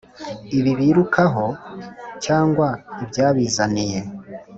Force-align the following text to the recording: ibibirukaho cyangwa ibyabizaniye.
ibibirukaho 0.57 1.45
cyangwa 2.25 2.67
ibyabizaniye. 3.03 3.99